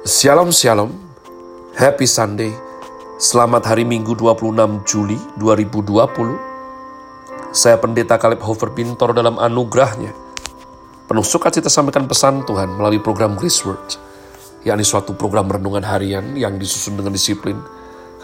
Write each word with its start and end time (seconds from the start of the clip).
Shalom 0.00 0.48
Shalom, 0.48 0.96
Happy 1.76 2.08
Sunday, 2.08 2.48
selamat 3.20 3.68
hari 3.68 3.84
Minggu 3.84 4.16
26 4.16 4.80
Juli 4.88 5.20
2020. 5.36 7.52
Saya 7.52 7.76
Pendeta 7.76 8.16
Kaleb 8.16 8.40
Hofer 8.40 8.72
Pintor 8.72 9.12
dalam 9.12 9.36
anugerahnya. 9.36 10.16
Penuh 11.04 11.20
sukacita 11.20 11.68
sampaikan 11.68 12.08
pesan 12.08 12.48
Tuhan 12.48 12.80
melalui 12.80 13.04
program 13.04 13.36
Grace 13.36 13.60
Word, 13.60 14.00
yakni 14.64 14.88
suatu 14.88 15.12
program 15.12 15.52
renungan 15.52 15.84
harian 15.84 16.32
yang 16.32 16.56
disusun 16.56 16.96
dengan 16.96 17.12
disiplin. 17.12 17.60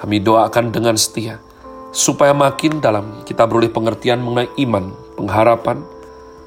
Kami 0.00 0.24
doakan 0.24 0.72
dengan 0.72 0.96
setia, 0.96 1.44
supaya 1.92 2.32
makin 2.32 2.80
dalam 2.80 3.20
kita 3.28 3.44
beroleh 3.44 3.68
pengertian 3.68 4.24
mengenai 4.24 4.48
iman, 4.64 4.96
pengharapan, 5.12 5.84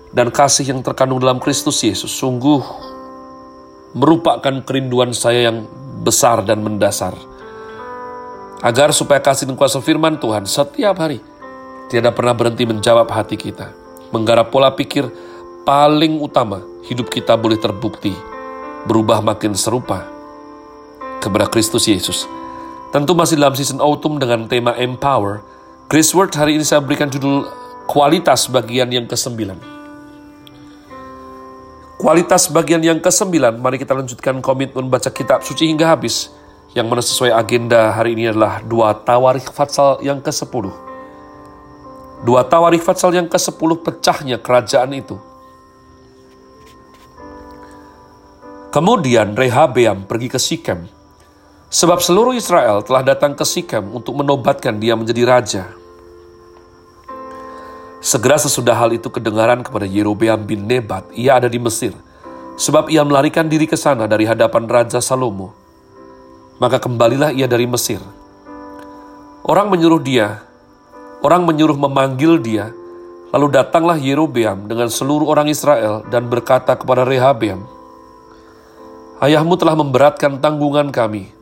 dan 0.09 0.33
kasih 0.33 0.73
yang 0.73 0.81
terkandung 0.81 1.21
dalam 1.21 1.37
Kristus 1.37 1.85
Yesus. 1.85 2.09
Sungguh 2.17 2.89
merupakan 3.93 4.61
kerinduan 4.61 5.15
saya 5.15 5.49
yang 5.49 5.65
besar 6.05 6.45
dan 6.45 6.61
mendasar. 6.61 7.15
Agar 8.59 8.91
supaya 8.91 9.23
kasih 9.23 9.47
dan 9.47 9.55
kuasa 9.55 9.79
firman 9.79 10.19
Tuhan 10.19 10.43
setiap 10.43 10.99
hari 10.99 11.23
tidak 11.87 12.19
pernah 12.19 12.35
berhenti 12.35 12.67
menjawab 12.67 13.07
hati 13.07 13.39
kita. 13.39 13.71
Menggarap 14.11 14.51
pola 14.51 14.73
pikir 14.75 15.07
paling 15.63 16.19
utama 16.19 16.59
hidup 16.85 17.07
kita 17.07 17.39
boleh 17.39 17.55
terbukti 17.55 18.11
berubah 18.83 19.23
makin 19.23 19.55
serupa 19.55 20.03
kepada 21.23 21.47
Kristus 21.47 21.87
Yesus. 21.87 22.27
Tentu 22.89 23.13
masih 23.13 23.37
dalam 23.37 23.53
season 23.53 23.79
autumn 23.79 24.17
dengan 24.17 24.49
tema 24.49 24.73
Empower. 24.75 25.45
Grace 25.89 26.13
Word 26.13 26.33
hari 26.33 26.57
ini 26.57 26.65
saya 26.65 26.81
berikan 26.81 27.09
judul 27.09 27.45
kualitas 27.85 28.49
bagian 28.49 28.89
yang 28.89 29.05
kesembilan. 29.05 29.78
Kualitas 31.99 32.47
bagian 32.47 32.79
yang 32.79 33.03
kesembilan, 33.03 33.59
mari 33.59 33.75
kita 33.75 33.91
lanjutkan 33.91 34.39
komitmen 34.39 34.87
baca 34.87 35.11
kitab 35.11 35.43
suci 35.43 35.67
hingga 35.67 35.91
habis. 35.91 36.31
Yang 36.71 36.87
mana 36.87 37.03
sesuai 37.03 37.31
agenda 37.35 37.91
hari 37.91 38.15
ini 38.15 38.31
adalah 38.31 38.63
dua 38.63 38.95
tawarikh 38.95 39.51
fatsal 39.51 39.99
yang 39.99 40.23
ke-10. 40.23 40.71
Dua 42.23 42.47
tawarikh 42.47 42.87
fatsal 42.87 43.11
yang 43.11 43.27
ke-10 43.27 43.83
pecahnya 43.83 44.39
kerajaan 44.39 44.95
itu. 44.95 45.19
Kemudian 48.71 49.35
Rehabeam 49.35 50.07
pergi 50.07 50.31
ke 50.31 50.39
Sikem. 50.39 50.87
Sebab 51.67 51.99
seluruh 51.99 52.31
Israel 52.31 52.79
telah 52.79 53.03
datang 53.03 53.35
ke 53.35 53.43
Sikem 53.43 53.91
untuk 53.91 54.15
menobatkan 54.15 54.79
dia 54.79 54.95
menjadi 54.95 55.27
raja. 55.27 55.63
Segera 57.99 58.39
sesudah 58.39 58.79
hal 58.79 58.95
itu 58.95 59.11
kedengaran 59.11 59.59
kepada 59.59 59.83
Yerobeam 59.83 60.47
bin 60.47 60.63
Nebat, 60.63 61.03
ia 61.11 61.35
ada 61.35 61.51
di 61.51 61.59
Mesir, 61.59 61.91
sebab 62.55 62.87
ia 62.87 63.03
melarikan 63.03 63.43
diri 63.51 63.67
ke 63.67 63.75
sana 63.75 64.07
dari 64.07 64.23
hadapan 64.23 64.71
Raja 64.71 65.03
Salomo. 65.03 65.51
Maka 66.63 66.79
kembalilah 66.79 67.35
ia 67.35 67.43
dari 67.43 67.67
Mesir. 67.67 67.99
Orang 69.43 69.67
menyuruh 69.67 69.99
dia, 69.99 70.39
orang 71.19 71.43
menyuruh 71.43 71.75
memanggil 71.75 72.39
dia, 72.39 72.71
lalu 73.35 73.51
datanglah 73.51 73.99
Yerobeam 73.99 74.71
dengan 74.71 74.87
seluruh 74.87 75.27
orang 75.27 75.51
Israel 75.51 76.07
dan 76.07 76.31
berkata 76.31 76.79
kepada 76.79 77.03
Rehabeam, 77.03 77.67
Ayahmu 79.19 79.59
telah 79.59 79.75
memberatkan 79.75 80.39
tanggungan 80.39 80.87
kami, 80.95 81.35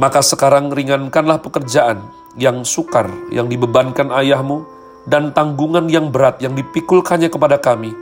maka 0.00 0.24
sekarang 0.24 0.72
ringankanlah 0.72 1.36
pekerjaan 1.44 2.23
yang 2.34 2.66
sukar 2.66 3.06
yang 3.30 3.46
dibebankan 3.46 4.10
ayahmu 4.10 4.66
dan 5.06 5.30
tanggungan 5.36 5.86
yang 5.86 6.08
berat 6.08 6.40
yang 6.40 6.56
dipikulkannya 6.56 7.28
kepada 7.28 7.60
kami, 7.60 7.92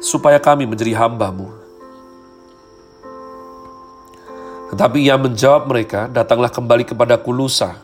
supaya 0.00 0.40
kami 0.40 0.64
menjadi 0.64 0.96
hambamu. 0.96 1.52
Tetapi 4.72 4.98
ia 4.98 5.14
menjawab 5.14 5.70
mereka, 5.70 6.10
datanglah 6.10 6.50
kembali 6.50 6.82
kepada 6.82 7.14
Kulusa. 7.20 7.78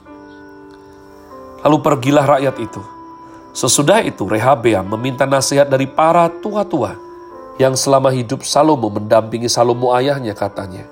Lalu 1.62 1.78
pergilah 1.78 2.26
rakyat 2.26 2.58
itu. 2.58 2.82
Sesudah 3.54 4.02
itu 4.02 4.26
Rehabeam 4.26 4.82
meminta 4.96 5.28
nasihat 5.28 5.68
dari 5.68 5.86
para 5.86 6.26
tua-tua 6.42 6.98
yang 7.60 7.78
selama 7.78 8.10
hidup 8.10 8.42
Salomo 8.42 8.90
mendampingi 8.90 9.46
Salomo 9.46 9.94
ayahnya 9.94 10.34
katanya. 10.34 10.88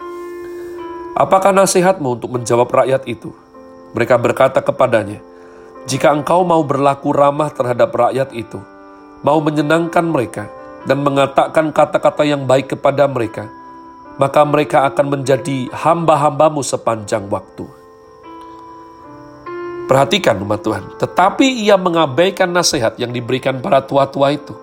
Apakah 1.19 1.51
nasihatmu 1.51 2.21
untuk 2.21 2.31
menjawab 2.39 2.71
rakyat 2.71 3.03
itu? 3.11 3.35
Mereka 3.91 4.15
berkata 4.23 4.63
kepadanya, 4.63 5.19
"Jika 5.91 6.15
engkau 6.15 6.47
mau 6.47 6.63
berlaku 6.63 7.11
ramah 7.11 7.51
terhadap 7.51 7.91
rakyat 7.91 8.31
itu, 8.35 8.63
mau 9.27 9.43
menyenangkan 9.43 10.07
mereka, 10.07 10.47
dan 10.87 11.03
mengatakan 11.03 11.75
kata-kata 11.75 12.23
yang 12.23 12.47
baik 12.47 12.79
kepada 12.79 13.11
mereka, 13.11 13.51
maka 14.17 14.47
mereka 14.47 14.87
akan 14.87 15.19
menjadi 15.19 15.67
hamba-hambamu 15.75 16.63
sepanjang 16.63 17.27
waktu." 17.27 17.67
Perhatikan 19.91 20.39
umat 20.47 20.63
Tuhan, 20.63 20.87
tetapi 21.03 21.67
ia 21.67 21.75
mengabaikan 21.75 22.47
nasihat 22.47 22.95
yang 22.95 23.11
diberikan 23.11 23.59
para 23.59 23.83
tua-tua 23.83 24.31
itu. 24.31 24.55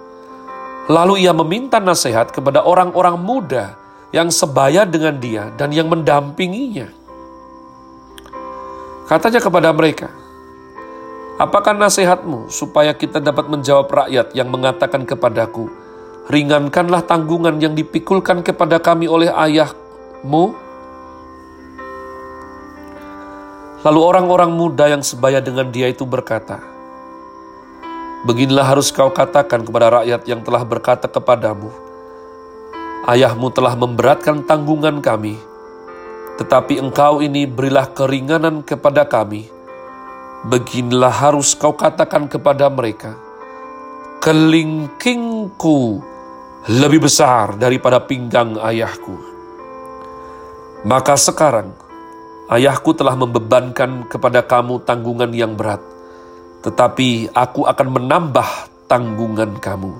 Lalu 0.87 1.27
ia 1.27 1.35
meminta 1.35 1.83
nasihat 1.83 2.31
kepada 2.31 2.63
orang-orang 2.63 3.19
muda 3.19 3.75
yang 4.15 4.31
sebaya 4.31 4.87
dengan 4.87 5.19
dia 5.19 5.51
dan 5.59 5.75
yang 5.75 5.91
mendampinginya. 5.91 6.87
Katanya 9.07 9.39
kepada 9.39 9.71
mereka, 9.71 10.11
Apakah 11.37 11.77
nasihatmu 11.77 12.49
supaya 12.49 12.97
kita 12.97 13.21
dapat 13.21 13.45
menjawab 13.45 13.87
rakyat 13.87 14.33
yang 14.33 14.49
mengatakan 14.49 15.05
kepadaku, 15.05 15.69
Ringankanlah 16.27 17.07
tanggungan 17.07 17.61
yang 17.61 17.71
dipikulkan 17.71 18.43
kepada 18.43 18.83
kami 18.83 19.07
oleh 19.07 19.31
ayahmu? 19.31 20.57
Lalu 23.85 23.99
orang-orang 24.01 24.51
muda 24.51 24.91
yang 24.91 24.99
sebaya 24.99 25.39
dengan 25.39 25.71
dia 25.71 25.87
itu 25.87 26.03
berkata, 26.03 26.59
Beginilah 28.27 28.67
harus 28.75 28.91
kau 28.91 29.07
katakan 29.07 29.63
kepada 29.63 30.03
rakyat 30.03 30.27
yang 30.27 30.43
telah 30.43 30.67
berkata 30.67 31.07
kepadamu, 31.07 31.71
Ayahmu 33.07 33.47
telah 33.55 33.71
memberatkan 33.77 34.43
tanggungan 34.43 34.99
kami, 34.99 35.39
tetapi 36.37 36.77
engkau 36.77 37.19
ini 37.25 37.49
berilah 37.49 37.89
keringanan 37.91 38.61
kepada 38.61 39.09
kami. 39.09 39.49
Beginilah 40.45 41.09
harus 41.09 41.57
kau 41.57 41.73
katakan 41.73 42.29
kepada 42.29 42.69
mereka, 42.69 43.17
kelingkingku 44.21 45.97
lebih 46.69 47.09
besar 47.09 47.57
daripada 47.57 47.97
pinggang 48.05 48.53
ayahku. 48.61 49.17
Maka 50.85 51.17
sekarang, 51.17 51.73
ayahku 52.53 52.93
telah 52.93 53.17
membebankan 53.17 54.05
kepada 54.05 54.45
kamu 54.45 54.85
tanggungan 54.85 55.33
yang 55.33 55.57
berat, 55.57 55.81
tetapi 56.61 57.33
aku 57.33 57.65
akan 57.65 57.87
menambah 57.97 58.49
tanggungan 58.85 59.57
kamu. 59.57 59.91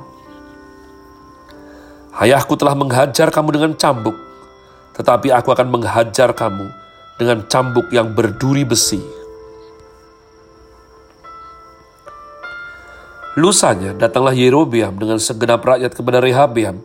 Ayahku 2.13 2.53
telah 2.53 2.77
menghajar 2.77 3.33
kamu 3.33 3.49
dengan 3.57 3.71
cambuk, 3.73 4.26
tetapi 4.97 5.29
aku 5.29 5.53
akan 5.53 5.69
menghajar 5.69 6.33
kamu 6.33 6.73
dengan 7.21 7.45
cambuk 7.45 7.87
yang 7.93 8.11
berduri 8.17 8.65
besi. 8.65 8.99
Lusanya 13.37 13.93
datanglah 13.93 14.33
Yerobeam 14.33 14.97
dengan 14.97 15.21
segenap 15.21 15.61
rakyat 15.61 15.93
kepada 15.93 16.17
Rehabeam, 16.17 16.81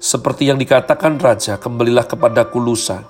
seperti 0.00 0.48
yang 0.48 0.56
dikatakan 0.56 1.20
raja, 1.20 1.60
kembalilah 1.60 2.08
kepada 2.08 2.48
Kulusa. 2.48 3.04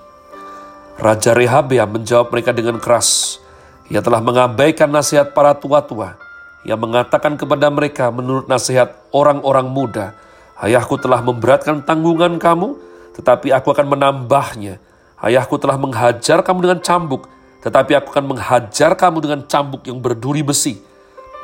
Raja 0.99 1.31
Rehabeam 1.31 1.87
menjawab 1.87 2.35
mereka 2.35 2.51
dengan 2.51 2.83
keras. 2.83 3.39
Ia 3.87 4.03
telah 4.03 4.19
mengabaikan 4.19 4.91
nasihat 4.91 5.31
para 5.31 5.55
tua-tua 5.55 6.19
yang 6.67 6.83
mengatakan 6.83 7.39
kepada 7.39 7.71
mereka 7.71 8.11
menurut 8.11 8.51
nasihat 8.51 8.91
orang-orang 9.15 9.71
muda, 9.71 10.11
Ayahku 10.59 10.99
telah 10.99 11.23
memberatkan 11.23 11.81
tanggungan 11.87 12.37
kamu, 12.37 12.75
tetapi 13.21 13.53
aku 13.53 13.69
akan 13.69 13.93
menambahnya. 13.93 14.81
Ayahku 15.21 15.61
telah 15.61 15.77
menghajar 15.77 16.41
kamu 16.41 16.65
dengan 16.65 16.79
cambuk, 16.81 17.29
tetapi 17.61 17.93
aku 17.93 18.09
akan 18.17 18.33
menghajar 18.33 18.97
kamu 18.97 19.21
dengan 19.21 19.45
cambuk 19.45 19.85
yang 19.85 20.01
berduri 20.01 20.41
besi. 20.41 20.81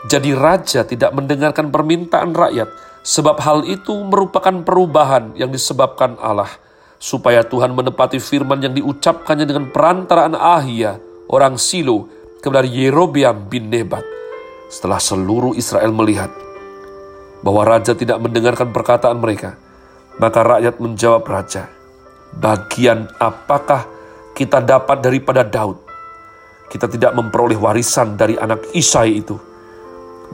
Jadi 0.10 0.34
raja 0.34 0.82
tidak 0.82 1.14
mendengarkan 1.14 1.70
permintaan 1.70 2.34
rakyat, 2.34 2.66
sebab 3.06 3.38
hal 3.38 3.62
itu 3.70 3.94
merupakan 3.94 4.66
perubahan 4.66 5.38
yang 5.38 5.54
disebabkan 5.54 6.18
Allah, 6.18 6.50
supaya 6.98 7.46
Tuhan 7.46 7.78
menepati 7.78 8.18
firman 8.18 8.58
yang 8.58 8.74
diucapkannya 8.74 9.46
dengan 9.46 9.70
perantaraan 9.70 10.34
Ahia, 10.34 10.98
orang 11.30 11.62
Silo, 11.62 12.10
kepada 12.42 12.66
Yerobeam 12.66 13.46
bin 13.46 13.70
Nebat. 13.70 14.02
Setelah 14.74 14.98
seluruh 14.98 15.54
Israel 15.54 15.94
melihat 15.94 16.34
bahwa 17.46 17.62
raja 17.62 17.94
tidak 17.94 18.18
mendengarkan 18.18 18.74
perkataan 18.74 19.22
mereka, 19.22 19.54
maka 20.18 20.40
rakyat 20.42 20.82
menjawab 20.82 21.24
raja, 21.26 21.70
bagian 22.34 23.10
apakah 23.22 23.86
kita 24.34 24.62
dapat 24.62 25.02
daripada 25.02 25.46
Daud? 25.46 25.78
Kita 26.68 26.90
tidak 26.90 27.16
memperoleh 27.16 27.56
warisan 27.56 28.20
dari 28.20 28.36
anak 28.36 28.74
Isai 28.76 29.24
itu. 29.24 29.40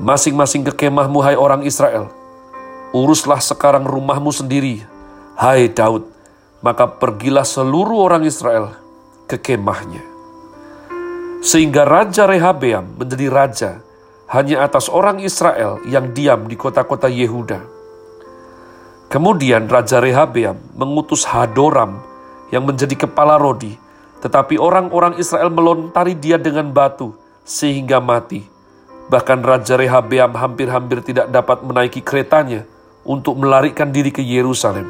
Masing-masing 0.01 0.65
ke 0.65 0.87
kemahmu, 0.87 1.21
hai 1.21 1.37
orang 1.37 1.61
Israel. 1.61 2.09
Uruslah 2.89 3.37
sekarang 3.37 3.85
rumahmu 3.85 4.33
sendiri, 4.33 4.81
hai 5.37 5.69
Daud. 5.69 6.13
maka 6.63 6.87
pergilah 6.87 7.43
seluruh 7.43 8.07
orang 8.07 8.23
Israel 8.23 8.71
ke 9.27 9.35
kemahnya. 9.35 9.99
Sehingga 11.43 11.83
Raja 11.83 12.23
Rehabeam 12.23 12.95
menjadi 12.95 13.27
raja 13.27 13.71
hanya 14.31 14.63
atas 14.63 14.87
orang 14.87 15.19
Israel 15.19 15.83
yang 15.83 16.15
diam 16.15 16.47
di 16.47 16.55
kota-kota 16.55 17.11
Yehuda. 17.11 17.59
Kemudian 19.13 19.69
Raja 19.69 20.01
Rehabeam 20.01 20.57
mengutus 20.73 21.21
Hadoram 21.29 22.01
yang 22.49 22.65
menjadi 22.65 23.05
kepala 23.05 23.37
Rodi, 23.37 23.77
tetapi 24.25 24.57
orang-orang 24.57 25.21
Israel 25.21 25.53
melontari 25.53 26.17
dia 26.17 26.41
dengan 26.41 26.73
batu 26.73 27.13
sehingga 27.45 28.01
mati. 28.01 28.41
Bahkan 29.13 29.45
Raja 29.45 29.77
Rehabeam 29.77 30.33
hampir-hampir 30.33 31.05
tidak 31.05 31.29
dapat 31.29 31.61
menaiki 31.61 32.01
keretanya 32.01 32.65
untuk 33.05 33.37
melarikan 33.37 33.93
diri 33.93 34.09
ke 34.09 34.25
Yerusalem. 34.25 34.89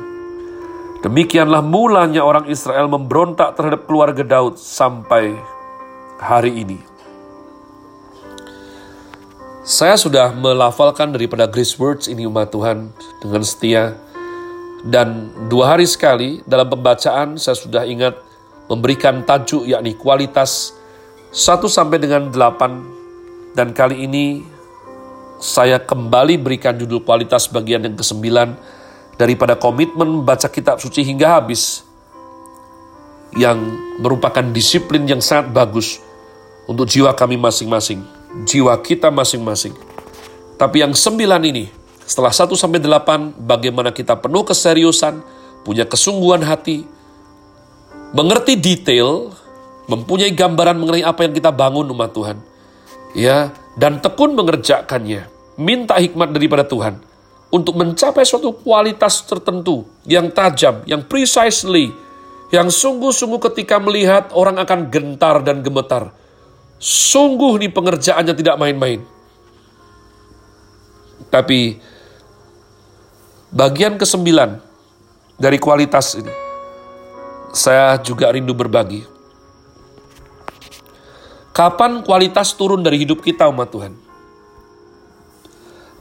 Demikianlah 1.04 1.60
mulanya 1.60 2.24
orang 2.24 2.48
Israel 2.48 2.88
memberontak 2.88 3.60
terhadap 3.60 3.84
keluarga 3.92 4.24
Daud 4.24 4.56
sampai 4.56 5.36
hari 6.24 6.64
ini. 6.64 6.80
Saya 9.68 10.00
sudah 10.00 10.32
melafalkan 10.32 11.12
daripada 11.12 11.44
Grace 11.44 11.76
Words 11.76 12.08
ini 12.08 12.24
umat 12.24 12.56
Tuhan 12.56 12.88
dengan 13.20 13.44
setia. 13.44 14.00
Dan 14.84 15.32
dua 15.48 15.76
hari 15.76 15.88
sekali 15.88 16.44
dalam 16.44 16.68
pembacaan 16.68 17.40
saya 17.40 17.56
sudah 17.56 17.88
ingat 17.88 18.20
memberikan 18.68 19.24
tajuk 19.24 19.64
yakni 19.64 19.96
kualitas 19.96 20.76
1 21.32 21.64
sampai 21.72 21.98
dengan 22.04 22.28
8. 22.30 23.56
Dan 23.56 23.72
kali 23.72 24.04
ini 24.04 24.44
saya 25.40 25.80
kembali 25.80 26.40
berikan 26.40 26.76
judul 26.76 27.04
kualitas 27.04 27.48
bagian 27.48 27.84
yang 27.84 27.96
ke-9 27.96 28.24
daripada 29.16 29.56
komitmen 29.56 30.24
baca 30.24 30.48
kitab 30.52 30.80
suci 30.84 31.06
hingga 31.06 31.40
habis 31.40 31.86
yang 33.34 33.60
merupakan 34.04 34.46
disiplin 34.54 35.06
yang 35.10 35.22
sangat 35.22 35.50
bagus 35.54 36.02
untuk 36.70 36.88
jiwa 36.88 37.12
kami 37.12 37.36
masing-masing, 37.36 38.02
jiwa 38.46 38.74
kita 38.80 39.10
masing-masing. 39.10 39.74
Tapi 40.56 40.86
yang 40.86 40.94
sembilan 40.94 41.42
ini, 41.44 41.66
setelah 42.04 42.36
satu 42.36 42.54
sampai 42.54 42.84
delapan, 42.84 43.32
bagaimana 43.36 43.96
kita 43.96 44.20
penuh 44.20 44.44
keseriusan, 44.44 45.24
punya 45.64 45.88
kesungguhan 45.88 46.44
hati, 46.44 46.84
mengerti 48.12 48.60
detail, 48.60 49.32
mempunyai 49.88 50.32
gambaran 50.36 50.78
mengenai 50.80 51.04
apa 51.04 51.26
yang 51.28 51.34
kita 51.34 51.50
bangun 51.52 51.88
umat 51.92 52.12
Tuhan. 52.12 52.38
Ya, 53.14 53.54
dan 53.80 54.02
tekun 54.04 54.36
mengerjakannya. 54.36 55.32
Minta 55.54 56.02
hikmat 56.02 56.34
daripada 56.34 56.66
Tuhan 56.66 56.98
untuk 57.54 57.78
mencapai 57.78 58.26
suatu 58.26 58.58
kualitas 58.58 59.22
tertentu 59.30 59.86
yang 60.10 60.34
tajam, 60.34 60.82
yang 60.90 61.06
precisely, 61.06 61.94
yang 62.50 62.74
sungguh-sungguh 62.74 63.38
ketika 63.54 63.78
melihat 63.78 64.34
orang 64.34 64.58
akan 64.58 64.90
gentar 64.90 65.46
dan 65.46 65.62
gemetar. 65.62 66.10
Sungguh 66.82 67.62
di 67.62 67.70
pengerjaannya 67.70 68.34
tidak 68.34 68.58
main-main. 68.58 69.06
Tapi 71.30 71.78
bagian 73.54 74.02
kesembilan 74.02 74.58
dari 75.38 75.62
kualitas 75.62 76.18
ini, 76.18 76.34
saya 77.54 78.02
juga 78.02 78.34
rindu 78.34 78.58
berbagi. 78.58 79.06
Kapan 81.54 82.02
kualitas 82.02 82.58
turun 82.58 82.82
dari 82.82 82.98
hidup 83.06 83.22
kita 83.22 83.46
umat 83.46 83.70
Tuhan? 83.70 83.94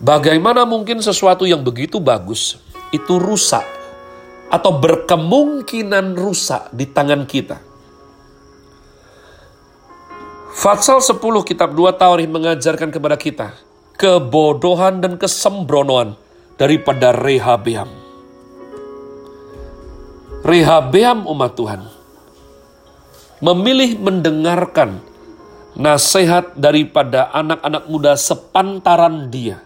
Bagaimana 0.00 0.64
mungkin 0.64 1.04
sesuatu 1.04 1.44
yang 1.44 1.60
begitu 1.60 2.00
bagus 2.00 2.56
itu 2.88 3.20
rusak 3.20 3.62
atau 4.48 4.80
berkemungkinan 4.80 6.16
rusak 6.16 6.72
di 6.72 6.88
tangan 6.88 7.28
kita? 7.28 7.60
Fatsal 10.56 11.04
10 11.04 11.20
kitab 11.44 11.76
2 11.76 12.00
Taurih 12.00 12.28
mengajarkan 12.28 12.88
kepada 12.88 13.20
kita 13.20 13.52
kebodohan 14.00 15.04
dan 15.04 15.20
kesembronoan 15.20 16.16
daripada 16.56 17.14
Rehabeam. 17.14 17.88
Rehabeam 20.42 21.24
umat 21.30 21.54
Tuhan 21.54 21.82
memilih 23.38 23.98
mendengarkan 24.02 24.98
nasihat 25.78 26.52
daripada 26.58 27.30
anak-anak 27.30 27.84
muda 27.86 28.12
sepantaran 28.18 29.30
dia 29.30 29.62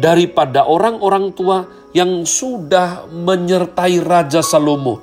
daripada 0.00 0.64
orang-orang 0.64 1.36
tua 1.36 1.68
yang 1.92 2.24
sudah 2.24 3.10
menyertai 3.12 4.00
Raja 4.00 4.40
Salomo 4.40 5.02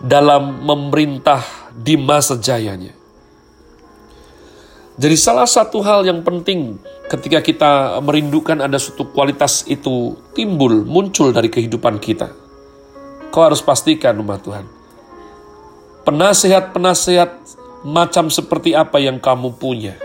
dalam 0.00 0.64
memerintah 0.64 1.42
di 1.74 1.98
masa 2.00 2.38
jayanya. 2.40 3.03
Jadi 4.94 5.16
salah 5.18 5.46
satu 5.46 5.82
hal 5.82 6.06
yang 6.06 6.22
penting 6.22 6.78
ketika 7.10 7.42
kita 7.42 7.72
merindukan 7.98 8.62
ada 8.62 8.78
suatu 8.78 9.10
kualitas 9.10 9.66
itu 9.66 10.14
timbul, 10.38 10.86
muncul 10.86 11.34
dari 11.34 11.50
kehidupan 11.50 11.98
kita. 11.98 12.30
Kau 13.34 13.42
harus 13.42 13.58
pastikan 13.58 14.14
umat 14.22 14.46
Tuhan. 14.46 14.66
Penasehat-penasehat 16.06 17.30
macam 17.82 18.30
seperti 18.30 18.78
apa 18.78 19.02
yang 19.02 19.18
kamu 19.18 19.58
punya. 19.58 19.98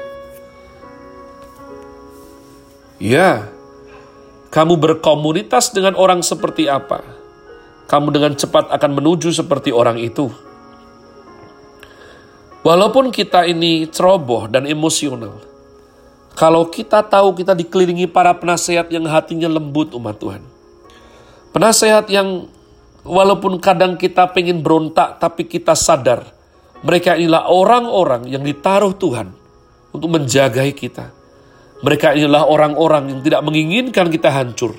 Ya, 2.98 3.48
kamu 4.50 4.76
berkomunitas 4.76 5.70
dengan 5.70 5.94
orang 5.94 6.26
seperti 6.26 6.66
apa, 6.66 7.06
kamu 7.86 8.10
dengan 8.10 8.34
cepat 8.34 8.74
akan 8.74 8.92
menuju 8.98 9.30
seperti 9.30 9.70
orang 9.70 10.02
itu. 10.02 10.34
Walaupun 12.60 13.10
kita 13.10 13.48
ini 13.48 13.88
ceroboh 13.88 14.52
dan 14.52 14.68
emosional, 14.68 15.40
kalau 16.36 16.68
kita 16.68 17.04
tahu 17.08 17.36
kita 17.36 17.56
dikelilingi 17.56 18.12
para 18.12 18.36
penasehat 18.36 18.92
yang 18.92 19.08
hatinya 19.08 19.48
lembut 19.48 19.96
umat 19.96 20.20
Tuhan. 20.20 20.44
Penasehat 21.56 22.12
yang 22.12 22.52
walaupun 23.08 23.58
kadang 23.64 23.96
kita 23.96 24.28
pengen 24.36 24.60
berontak 24.62 25.18
tapi 25.18 25.48
kita 25.48 25.74
sadar 25.74 26.28
mereka 26.86 27.18
inilah 27.18 27.50
orang-orang 27.50 28.28
yang 28.30 28.44
ditaruh 28.46 28.94
Tuhan 28.94 29.34
untuk 29.96 30.10
menjagai 30.14 30.70
kita 30.78 31.20
mereka 31.80 32.12
inilah 32.12 32.44
orang-orang 32.44 33.08
yang 33.08 33.20
tidak 33.24 33.42
menginginkan 33.44 34.12
kita 34.12 34.28
hancur. 34.28 34.76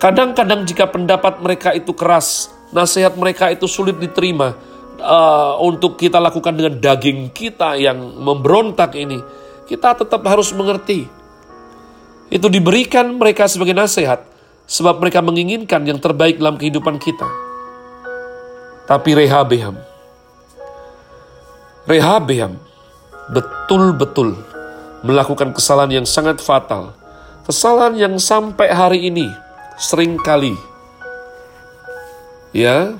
Kadang-kadang 0.00 0.64
jika 0.64 0.88
pendapat 0.88 1.44
mereka 1.44 1.76
itu 1.76 1.92
keras, 1.92 2.48
nasihat 2.72 3.12
mereka 3.20 3.52
itu 3.52 3.68
sulit 3.68 4.00
diterima 4.00 4.56
uh, 5.04 5.60
untuk 5.60 6.00
kita 6.00 6.16
lakukan 6.16 6.56
dengan 6.56 6.80
daging 6.80 7.30
kita 7.36 7.76
yang 7.76 8.00
memberontak 8.00 8.96
ini, 8.96 9.20
kita 9.68 9.92
tetap 10.00 10.24
harus 10.24 10.50
mengerti. 10.56 11.04
Itu 12.32 12.48
diberikan 12.48 13.20
mereka 13.20 13.44
sebagai 13.44 13.76
nasihat, 13.76 14.24
sebab 14.64 14.98
mereka 14.98 15.20
menginginkan 15.20 15.84
yang 15.84 16.00
terbaik 16.00 16.40
dalam 16.40 16.56
kehidupan 16.56 16.96
kita. 16.96 17.28
Tapi 18.88 19.10
Rehabeam, 19.16 19.76
Rehabeam 21.84 22.56
betul-betul 23.28 24.36
melakukan 25.04 25.52
kesalahan 25.52 26.00
yang 26.00 26.06
sangat 26.08 26.40
fatal. 26.40 26.96
Kesalahan 27.44 27.92
yang 27.96 28.16
sampai 28.16 28.72
hari 28.72 29.12
ini 29.12 29.28
sering 29.76 30.16
kali 30.16 30.56
ya 32.54 32.94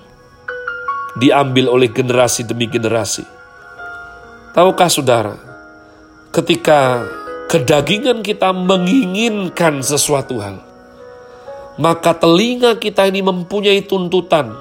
diambil 1.18 1.70
oleh 1.70 1.90
generasi 1.90 2.46
demi 2.46 2.66
generasi. 2.66 3.22
Tahukah 4.54 4.90
saudara, 4.90 5.34
ketika 6.30 7.06
kedagingan 7.50 8.22
kita 8.22 8.54
menginginkan 8.54 9.82
sesuatu 9.82 10.38
hal, 10.38 10.62
maka 11.78 12.14
telinga 12.14 12.78
kita 12.78 13.10
ini 13.10 13.22
mempunyai 13.22 13.82
tuntutan. 13.82 14.54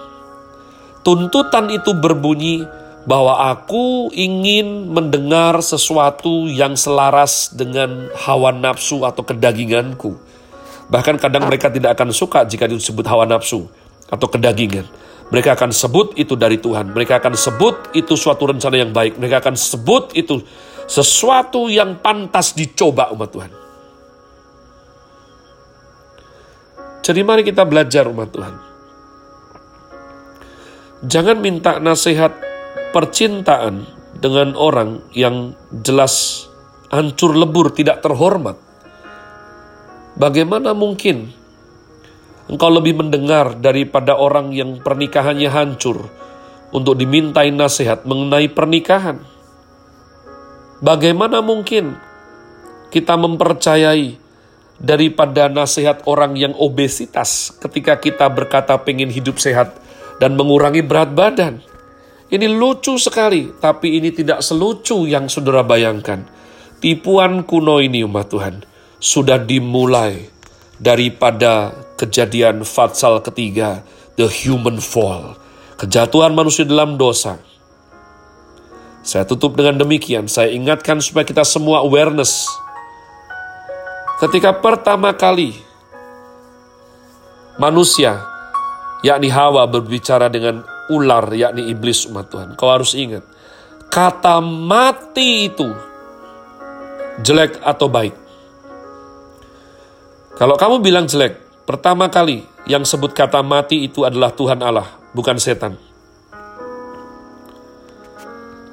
Tuntutan 1.04 1.70
itu 1.70 1.92
berbunyi, 1.94 2.64
bahwa 3.04 3.52
aku 3.52 4.10
ingin 4.16 4.88
mendengar 4.88 5.60
sesuatu 5.60 6.48
yang 6.48 6.80
selaras 6.80 7.52
dengan 7.52 8.08
hawa 8.16 8.56
nafsu 8.56 9.04
atau 9.04 9.24
kedaginganku. 9.28 10.16
Bahkan 10.88 11.20
kadang 11.20 11.48
mereka 11.48 11.68
tidak 11.68 12.00
akan 12.00 12.16
suka 12.16 12.48
jika 12.48 12.68
disebut 12.68 13.04
hawa 13.08 13.28
nafsu 13.28 13.68
atau 14.08 14.28
kedagingan. 14.32 14.88
Mereka 15.32 15.56
akan 15.56 15.72
sebut 15.72 16.18
itu 16.20 16.36
dari 16.36 16.60
Tuhan. 16.60 16.92
Mereka 16.92 17.24
akan 17.24 17.34
sebut 17.38 17.96
itu 17.96 18.14
suatu 18.18 18.50
rencana 18.50 18.76
yang 18.76 18.92
baik. 18.92 19.16
Mereka 19.22 19.40
akan 19.40 19.56
sebut 19.56 20.12
itu 20.18 20.44
sesuatu 20.90 21.72
yang 21.72 22.02
pantas 22.04 22.52
dicoba 22.58 23.14
umat 23.16 23.30
Tuhan. 23.32 23.52
Jadi 27.04 27.20
mari 27.24 27.44
kita 27.44 27.68
belajar 27.68 28.08
umat 28.08 28.30
Tuhan. 28.32 28.56
Jangan 31.04 31.38
minta 31.44 31.84
nasihat 31.84 32.32
percintaan 32.96 33.84
dengan 34.16 34.56
orang 34.56 35.04
yang 35.12 35.52
jelas 35.84 36.48
hancur 36.88 37.36
lebur, 37.36 37.76
tidak 37.76 38.00
terhormat. 38.00 38.56
Bagaimana 40.16 40.72
mungkin 40.72 41.36
Engkau 42.52 42.68
lebih 42.68 43.00
mendengar 43.00 43.56
daripada 43.56 44.20
orang 44.20 44.52
yang 44.52 44.84
pernikahannya 44.84 45.48
hancur 45.48 46.12
untuk 46.76 47.00
dimintai 47.00 47.54
nasihat 47.54 48.04
mengenai 48.04 48.52
pernikahan. 48.52 49.24
Bagaimana 50.84 51.40
mungkin 51.40 51.96
kita 52.92 53.16
mempercayai 53.16 54.20
daripada 54.76 55.48
nasihat 55.48 56.04
orang 56.04 56.36
yang 56.36 56.52
obesitas 56.60 57.56
ketika 57.64 57.96
kita 58.02 58.28
berkata 58.28 58.76
pengen 58.82 59.08
hidup 59.08 59.40
sehat 59.40 59.80
dan 60.20 60.36
mengurangi 60.36 60.84
berat 60.84 61.16
badan? 61.16 61.64
Ini 62.34 62.50
lucu 62.50 62.98
sekali, 62.98 63.54
tapi 63.62 64.02
ini 64.02 64.10
tidak 64.10 64.42
selucu 64.42 65.06
yang 65.06 65.30
saudara 65.30 65.62
bayangkan. 65.62 66.26
Tipuan 66.82 67.46
kuno 67.46 67.80
ini 67.80 68.04
umat 68.04 68.28
Tuhan 68.28 68.56
sudah 68.98 69.38
dimulai 69.40 70.28
daripada 70.82 71.72
kejadian 71.98 72.66
fatsal 72.66 73.22
ketiga, 73.22 73.86
the 74.18 74.26
human 74.30 74.82
fall, 74.82 75.38
kejatuhan 75.78 76.34
manusia 76.34 76.66
dalam 76.66 76.98
dosa. 76.98 77.38
Saya 79.04 79.28
tutup 79.28 79.60
dengan 79.60 79.84
demikian, 79.84 80.32
saya 80.32 80.48
ingatkan 80.48 81.04
supaya 81.04 81.28
kita 81.28 81.44
semua 81.44 81.84
awareness. 81.84 82.48
Ketika 84.24 84.56
pertama 84.56 85.12
kali 85.12 85.52
manusia, 87.60 88.24
yakni 89.04 89.28
Hawa 89.28 89.68
berbicara 89.68 90.32
dengan 90.32 90.64
ular, 90.88 91.28
yakni 91.36 91.68
iblis 91.68 92.08
umat 92.08 92.32
Tuhan. 92.32 92.56
Kau 92.56 92.72
harus 92.72 92.96
ingat, 92.96 93.28
kata 93.92 94.40
mati 94.40 95.52
itu 95.52 95.68
jelek 97.20 97.60
atau 97.60 97.92
baik. 97.92 98.16
Kalau 100.40 100.56
kamu 100.56 100.80
bilang 100.80 101.06
jelek, 101.06 101.43
pertama 101.64 102.08
kali 102.12 102.44
yang 102.68 102.88
sebut 102.88 103.12
kata 103.12 103.44
mati 103.44 103.84
itu 103.84 104.08
adalah 104.08 104.32
Tuhan 104.32 104.60
Allah, 104.64 104.88
bukan 105.12 105.36
setan. 105.40 105.76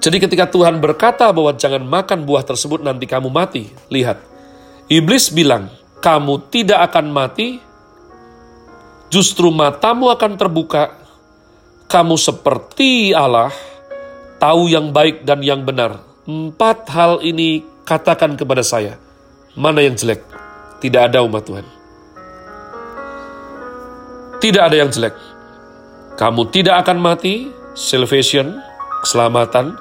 Jadi 0.00 0.16
ketika 0.16 0.48
Tuhan 0.48 0.80
berkata 0.80 1.28
bahwa 1.28 1.52
jangan 1.52 1.84
makan 1.84 2.24
buah 2.24 2.40
tersebut 2.40 2.80
nanti 2.80 3.04
kamu 3.04 3.28
mati, 3.28 3.68
lihat. 3.92 4.16
Iblis 4.88 5.28
bilang, 5.30 5.68
kamu 6.00 6.48
tidak 6.48 6.88
akan 6.90 7.12
mati, 7.12 7.60
justru 9.12 9.52
matamu 9.52 10.08
akan 10.08 10.40
terbuka, 10.40 10.96
kamu 11.84 12.16
seperti 12.16 13.12
Allah, 13.12 13.52
tahu 14.40 14.72
yang 14.72 14.88
baik 14.88 15.28
dan 15.28 15.44
yang 15.44 15.62
benar. 15.68 16.00
Empat 16.24 16.88
hal 16.88 17.20
ini 17.20 17.60
katakan 17.84 18.40
kepada 18.40 18.64
saya, 18.64 18.96
mana 19.52 19.84
yang 19.84 19.94
jelek? 19.94 20.24
Tidak 20.80 21.12
ada 21.12 21.20
umat 21.20 21.44
Tuhan. 21.44 21.79
Tidak 24.40 24.62
ada 24.62 24.76
yang 24.76 24.88
jelek. 24.88 25.12
Kamu 26.16 26.48
tidak 26.48 26.84
akan 26.84 26.98
mati, 27.00 27.52
salvation, 27.76 28.56
keselamatan. 29.04 29.76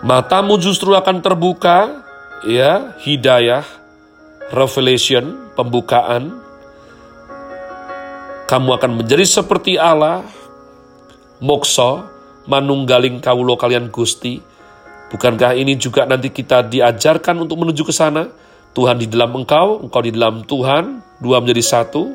Matamu 0.00 0.56
justru 0.56 0.96
akan 0.96 1.20
terbuka, 1.20 2.00
ya, 2.48 2.96
hidayah, 3.04 3.64
revelation, 4.56 5.52
pembukaan. 5.52 6.40
Kamu 8.48 8.80
akan 8.80 9.04
menjadi 9.04 9.28
seperti 9.28 9.76
Allah, 9.76 10.24
mokso, 11.44 12.08
manunggaling 12.48 13.20
kaulo 13.20 13.54
kalian 13.60 13.92
gusti, 13.92 14.40
Bukankah 15.10 15.58
ini 15.58 15.74
juga 15.74 16.06
nanti 16.06 16.30
kita 16.30 16.62
diajarkan 16.70 17.42
untuk 17.42 17.58
menuju 17.58 17.82
ke 17.82 17.90
sana? 17.90 18.30
Tuhan 18.70 19.02
di 19.02 19.10
dalam 19.10 19.34
engkau, 19.34 19.82
engkau 19.82 19.98
di 20.06 20.14
dalam 20.14 20.46
Tuhan, 20.46 21.02
dua 21.18 21.42
menjadi 21.42 21.66
satu. 21.66 22.14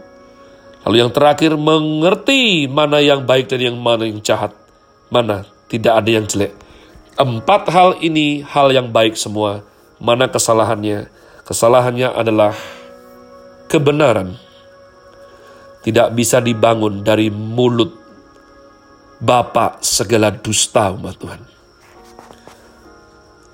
Lalu 0.85 1.01
yang 1.01 1.11
terakhir, 1.11 1.57
mengerti 1.57 2.69
mana 2.69 3.01
yang 3.01 3.25
baik 3.25 3.49
dan 3.49 3.73
yang 3.73 3.77
mana 3.81 4.05
yang 4.05 4.21
jahat. 4.21 4.53
Mana 5.09 5.49
tidak 5.65 5.97
ada 5.97 6.09
yang 6.09 6.25
jelek. 6.29 6.53
Empat 7.17 7.73
hal 7.73 7.97
ini 8.05 8.45
hal 8.45 8.69
yang 8.69 8.93
baik 8.93 9.17
semua. 9.17 9.65
Mana 9.97 10.29
kesalahannya? 10.29 11.09
Kesalahannya 11.41 12.13
adalah 12.13 12.53
kebenaran. 13.65 14.37
Tidak 15.81 16.13
bisa 16.13 16.41
dibangun 16.41 17.05
dari 17.05 17.29
mulut 17.33 18.05
Bapak 19.15 19.79
segala 19.79 20.27
dusta 20.27 20.91
umat 20.91 21.15
Tuhan. 21.15 21.41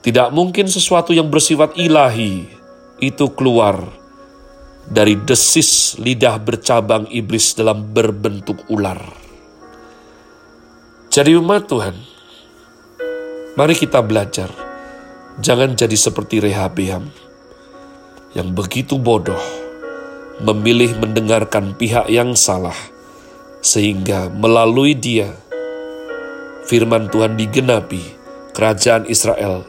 Tidak 0.02 0.34
mungkin 0.34 0.66
sesuatu 0.66 1.14
yang 1.14 1.30
bersifat 1.30 1.78
ilahi 1.78 2.50
itu 2.98 3.26
keluar 3.38 4.01
dari 4.88 5.20
desis 5.20 6.00
lidah 6.02 6.42
bercabang 6.42 7.06
iblis 7.12 7.54
dalam 7.54 7.92
berbentuk 7.92 8.66
ular. 8.72 9.00
Jadi 11.12 11.36
umat 11.36 11.68
Tuhan, 11.68 11.96
mari 13.60 13.76
kita 13.76 14.00
belajar. 14.00 14.48
Jangan 15.42 15.76
jadi 15.76 15.96
seperti 15.96 16.44
Rehabeam 16.44 17.08
yang 18.32 18.56
begitu 18.56 18.96
bodoh 18.96 19.40
memilih 20.40 20.96
mendengarkan 21.00 21.76
pihak 21.76 22.08
yang 22.08 22.36
salah 22.36 22.76
sehingga 23.62 24.32
melalui 24.32 24.96
dia 24.98 25.36
firman 26.66 27.12
Tuhan 27.12 27.38
digenapi 27.38 28.02
kerajaan 28.56 29.06
Israel 29.08 29.68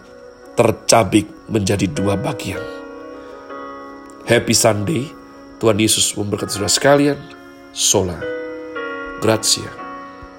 tercabik 0.55 1.27
menjadi 1.49 1.87
dua 1.91 2.15
bagian. 2.19 2.82
Happy 4.23 4.55
Sunday, 4.55 5.11
Tuhan 5.59 5.83
Yesus 5.83 6.15
memberkati 6.15 6.55
saudara 6.55 6.71
sekalian. 6.71 7.19
Sola. 7.75 8.19
Grazie. 9.19 9.82